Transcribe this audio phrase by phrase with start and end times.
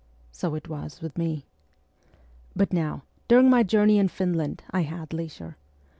[0.31, 1.45] So it was with me.
[2.55, 5.57] But now, during my journey in Finland, I had leisure.